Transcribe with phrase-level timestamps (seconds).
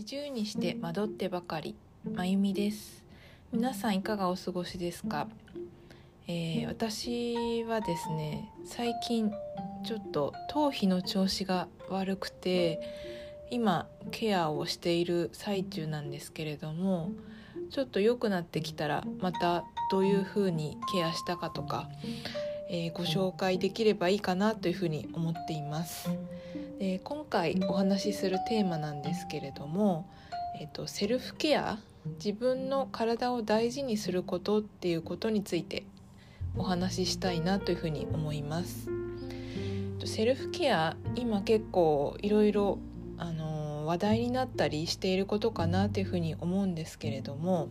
[0.00, 1.74] 四十にして惑ってばかり
[2.10, 3.04] まゆみです
[3.52, 5.28] 皆さんいかがお過ごしですか、
[6.26, 9.30] えー、私はですね最近
[9.84, 12.80] ちょっと頭皮の調子が悪くて
[13.50, 17.10] 今ケアをしている最中なんですけれども
[17.70, 21.90] ちょっと良くなってきたらまたどういう風にケアしたかとか、
[22.70, 26.08] えー、ご紹介できればいいかなというふうに思っています。
[26.80, 30.08] で今回お話しするテーマなんですけれども、
[30.58, 31.78] えーと、セルフケア
[32.24, 35.84] 自分の体を大事にすることっていうことについて
[36.56, 38.88] お話ししたいなというふうに思います。
[40.06, 42.78] セルフケア今結構いろいろ
[43.18, 47.68] あの話題になったりしていることかなというふうに思うんですけれども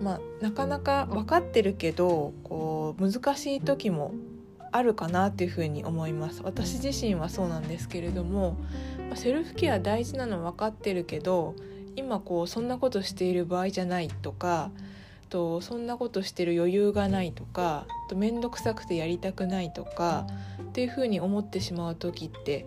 [0.00, 4.14] まあなかなか分かってるけどこう難しい時も
[4.76, 6.42] あるかなっていうふに思います。
[6.42, 8.56] 私自身はそうなんですけれども
[9.14, 11.54] セルフケア大事なの分かってるけど
[11.94, 14.72] 今こうそんなことしている場合じゃないとか
[15.28, 20.26] とそんなことしてる余裕がないとかと面倒くさくてやりたくないとか
[20.60, 22.66] っていうふうに思ってしまう時って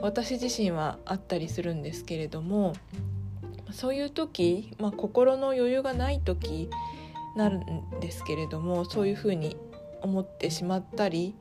[0.00, 2.74] 私自身はあったりするんですけれども
[3.72, 6.70] そういう時、まあ、心の余裕がない時
[7.36, 9.56] なんですけれどもそういうふうに
[10.02, 11.34] 思ってしまったり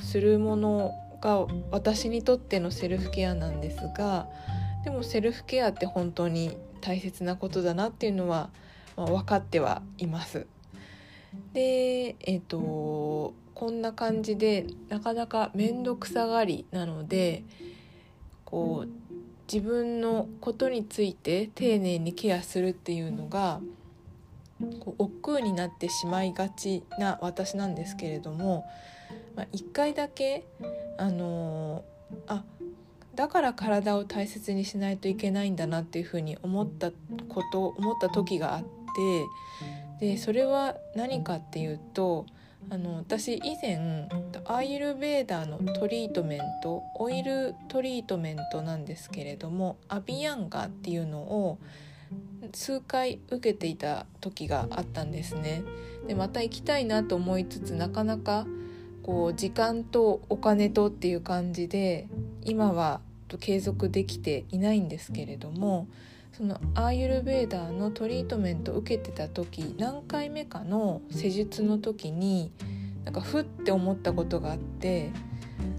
[0.00, 4.28] するものが私にとってのセルフケアなんですが
[4.84, 8.50] でもセルフケアって本当に大切なことだなっていうのは、
[8.96, 10.46] まあ、分かってはいます。
[11.52, 17.44] でえっ、ー、とこんな感じでなかなか面倒くさがりなので
[18.44, 19.04] こう
[19.52, 23.60] 自分のことについて丁寧にケアするっていうのが
[24.80, 28.64] こう億劫になってしまいがちな私なんですけれども、
[29.36, 30.44] まあ、回だけ
[30.98, 32.44] あのー、あ
[33.14, 36.90] だから体を大切にしないといけないんだなっていうふうに思った
[37.28, 38.62] こと思った時があっ
[40.00, 42.26] てでそれは何かっていうと
[42.70, 44.08] あの私以前
[44.46, 51.58] アーユルベーダーのトリートメントオイルトリートメントなんですけれどもアビヤンガっていうのを
[52.52, 55.62] 数回受けていた時があったんですね。
[56.06, 58.46] でまた行きたいなと思いつつなかなか
[59.02, 62.08] こう時間とお金とっていう感じで
[62.42, 63.00] 今は
[63.40, 65.88] 継続できていないんですけれども
[66.32, 72.52] そのアーユルベーダーのトリートメントを受けてた時何回目かの施術の時に
[73.04, 75.10] なんかふって思ったことがあって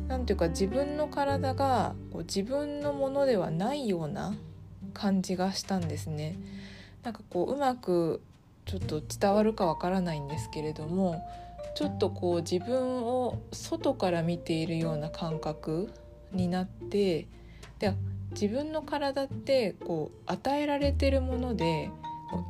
[0.07, 4.35] 何ていうか自分の体がこう自分のものではないような
[4.95, 6.35] 感じがしたんですね。
[7.03, 8.21] なんかこううまく
[8.65, 11.23] ちょっと伝わるかわからないんですけれども
[11.75, 15.93] ちょっとこう自分を外から見ているような感覚
[16.31, 17.27] になって
[17.77, 17.93] で
[18.31, 21.91] 自分の体ってこう与えられてるもので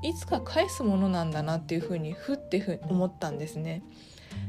[0.04, 3.84] いつか返すものなんだなっていうふうにふってふ思ったんですね。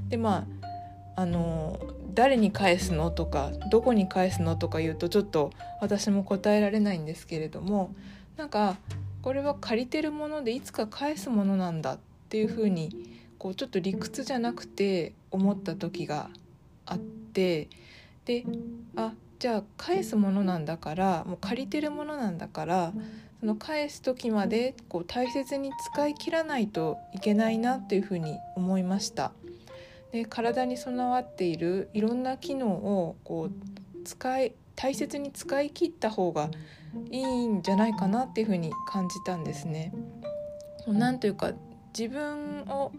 [0.08, 0.66] でまあ
[1.16, 1.78] あの
[2.14, 5.50] 誰に返すのとかどこに返すのとか言うとちょっと
[5.80, 7.94] 私も答えられないんですけれども
[8.36, 8.76] なんか
[9.22, 16.30] これは借りてるものでいつか返すものなんだっていうふうにこうちょっと理屈じゃなくて思った時が
[16.84, 17.68] あって
[18.26, 18.44] で
[18.94, 22.92] あじゃあ返すものなんだからもう借りてるものなんだから
[23.40, 29.32] その返す時までこう大切に使い切らないといけないなっていうふうに思いました。
[30.12, 36.50] で体に備わっているいろんな機能をこう使い大切に使い切った方が
[37.10, 39.92] いいんじゃないかなっていうふうに感じたんですね。
[40.86, 41.52] なんというか
[41.98, 42.92] 自分を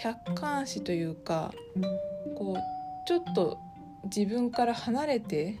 [0.00, 1.52] 客観視というか
[2.36, 3.58] こうちょっと
[4.04, 5.58] 自分から離れて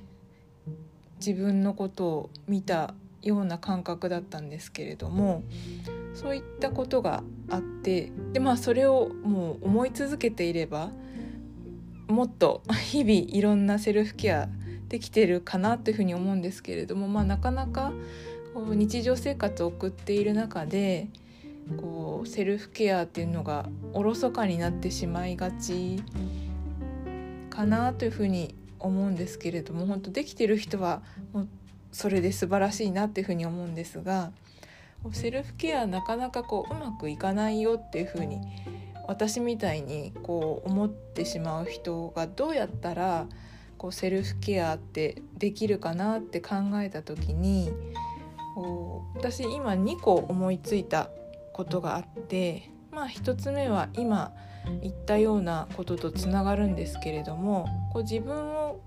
[1.18, 5.42] 自分のことを見たような感覚だったんですけれども
[6.14, 10.90] そういったことがあってでまあそれをもう思い続けていれば
[12.08, 14.48] もっと日々いろんなセルフケア
[14.88, 17.92] できてるかなというふうに思うんですけれども、まあ、なかなか
[18.54, 21.08] こう日常生活を送っている中で
[21.76, 26.02] こうセルフケアっていうのがおろそかになってしまいがち
[27.50, 31.02] かなというふうに思うんですけれども本当できてる人は
[31.32, 31.48] もう
[31.92, 34.32] それで素晴らしいなっていうふうに思うんですが
[35.12, 38.40] セルフケアなかなかこううまくいかないよっていうふうに
[39.06, 43.26] 私みたいにこう思ってしまう人がどうやったら
[43.78, 47.70] こうセルフケアってできるかなって考えた時に
[48.54, 51.08] こう私今2個思いついた
[51.54, 54.32] ことがあってまあ1つ目は今
[54.82, 58.80] 言ったようなこととつながるんですけれどもこう自分を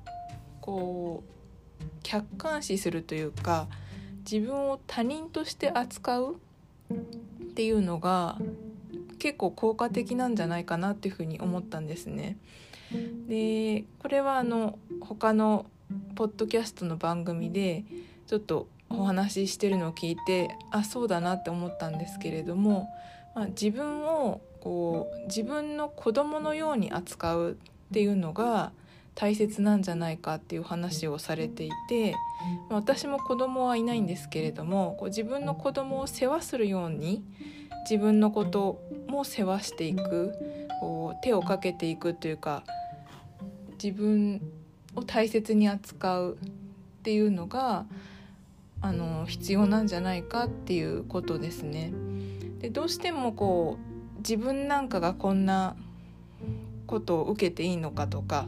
[0.60, 3.68] こう客観視するというか
[4.30, 6.36] 自分を他人として扱う
[6.94, 6.96] っ
[7.54, 8.38] ていうのが
[9.20, 12.38] 結構効果的なんじゃないかなっていうふうに思ったんですね。
[13.28, 15.66] でこれはあの他の
[16.16, 17.86] ポッドキャストの番組で
[18.28, 22.90] ちょっとお話ししてるのを聞いてあそうだなって思ったんですけれども、
[23.36, 28.72] まあ、自分をこう自分の子供のように扱うっていうのが
[29.16, 32.16] 大切なんじゃないかっていう話をされていて
[32.70, 37.24] 私も子供はいないんですけれどもこう自分の子供を世話するように
[37.90, 40.34] 自分のことも世話していく
[40.80, 42.64] こう手をかけていくというか
[43.82, 44.42] 自分
[44.96, 47.86] を大切に扱うっていうのが
[48.82, 51.94] あの必要なんじゃないかっていうことですね。
[52.60, 55.76] でどうしてもこう自分なんかがこんな
[56.88, 58.48] ことを受けていいのかとか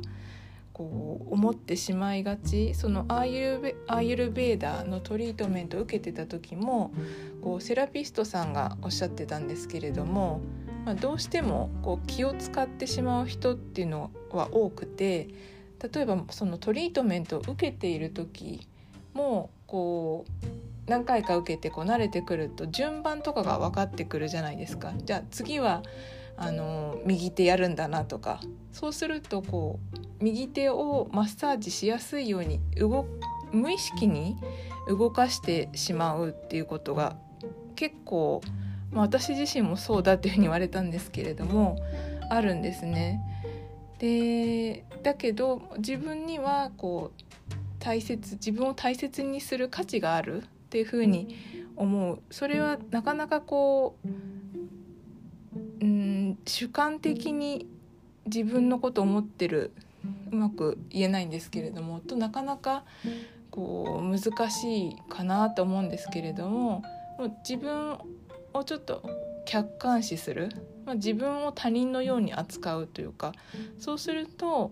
[0.73, 6.91] こう思ってしまいがちそのアーユルベアーユルベーダーのトリートメントを受けてた時も
[7.41, 10.41] こうセラピストさんがおっしゃってたんですけれども、
[10.85, 15.27] まあ、どうしてもこう気を使ってしまう人っていうのは多くて
[15.93, 18.67] 例えばそのトリートメントを受けている時
[19.13, 24.93] もこう何回か受けてこう慣れてくると順番とかが分かってくるじゃないですか。
[24.97, 25.83] じゃあ次は
[26.37, 28.39] あの右手やるんだなとか
[28.71, 33.05] そうするとこう右手をマッサージしやすいように動
[33.51, 34.37] 無意識に
[34.87, 37.15] 動かしてしまうっていうことが
[37.75, 38.41] 結構、
[38.91, 41.77] まあ、私自身もそうだっていうふうに言われたんですけれども
[42.29, 43.21] あるんですね。
[43.99, 47.23] でだけど自分にはこう
[47.79, 51.35] 大切自分を大切にする価値があるっていうふうに
[51.75, 54.07] 思うそれはなかなかこう
[56.45, 57.67] 主観的に
[58.25, 59.71] 自分のこと思ってる
[60.31, 62.83] うまく言えないんですけれどもとなかなか
[63.51, 66.83] こう難しいかなと思うんですけれども
[67.17, 67.97] もう自分
[68.53, 69.03] をちょっと
[69.45, 70.49] 客観視する、
[70.85, 73.33] まあ、自分を他人のように扱うというか
[73.79, 74.71] そうすると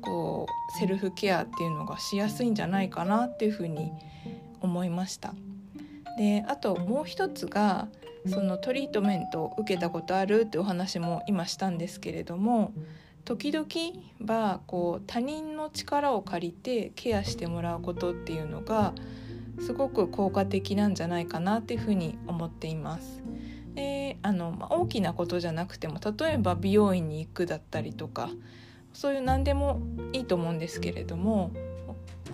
[0.00, 3.90] こうセルフケアっていうのがしやすいんじゃないかなっていうふうに
[4.60, 5.34] 思いました。
[6.16, 7.88] であともう一つが
[8.26, 12.72] そのトリートメントを受けたことあるってお話も今したんですけれども
[13.24, 13.66] 時々
[14.20, 18.94] はこう他人の力を借りてケアしてもらうことっていうのが
[19.60, 23.22] すごく効果的なんじゃないかなっていうふうに思っています。
[23.74, 28.30] であの、まあ、大きなことじゃなくても例えば美容院に行くだったりとか
[28.92, 29.80] そういう何でも
[30.12, 31.50] いいと思うんですけれども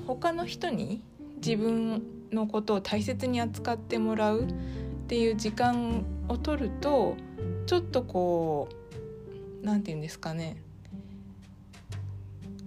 [0.07, 1.01] 他の人に
[1.37, 4.47] 自分のことを大切に扱ってもらう
[5.11, 7.17] っていう時間を取ると
[7.67, 10.63] ちょっとこう何て言うんですかね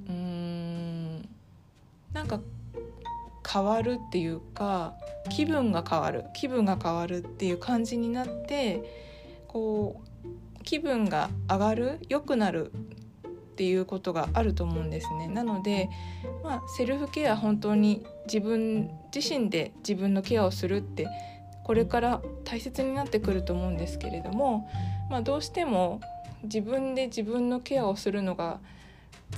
[0.09, 1.29] うーん
[2.11, 2.41] なんか
[3.49, 4.93] 変わるっていうか
[5.29, 8.83] 気分が変わる気分が変わるっていう感じになって
[9.47, 15.29] こう気分が上がる良くなるっていうことがあると思うんですね。
[15.29, 15.89] なので、
[16.43, 21.07] まあ、セルフケア本当に自分自身で自分のケアをするって
[21.63, 24.69] これから大切になってくると思うんですけれども、
[25.09, 26.01] まあ、どうしても
[26.43, 28.59] 自分で自分のケアをするのが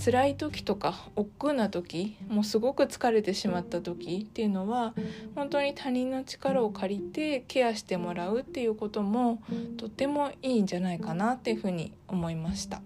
[0.03, 4.93] 辛い時とか億劫な時もうすごく疲れてしまった時っていうのは
[5.35, 9.41] 本当に他人の力を借りてケアしてもらうっていうことも
[9.77, 12.81] とってもいいんじゃないかなっていうふうに思いました。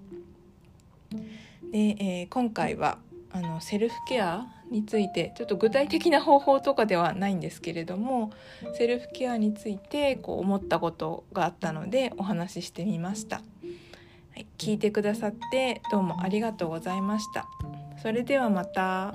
[1.72, 3.00] で、えー、今回は
[3.31, 8.32] あのセルフケアについてちょっと具体的な方法とかではないんですけれども
[8.76, 13.38] セルフケアについてこう思ったことがあったのでお話ししてみました。
[13.38, 13.42] は
[14.36, 17.48] い、聞いてくださってどうもありがとうございました。
[18.02, 19.14] それではまた。